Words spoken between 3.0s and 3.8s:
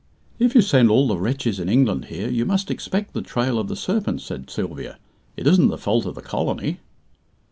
the Trail of the